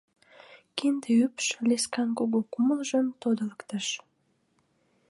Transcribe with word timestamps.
Кинде 0.77 1.09
ӱпш 1.25 1.47
Лискан 1.69 2.09
кугу 2.17 2.39
кумылжым 2.53 3.07
тодылыктыш. 3.21 3.87